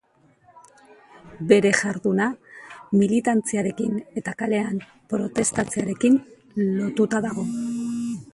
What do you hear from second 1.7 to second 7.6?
jarduna militantziarekin eta kalean protestatzearekin lotuta dago.